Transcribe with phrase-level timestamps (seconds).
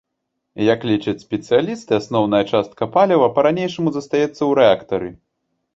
[0.73, 5.09] Як лічаць спецыялісты, асноўная частка паліва па-ранейшаму застаецца ў рэактары.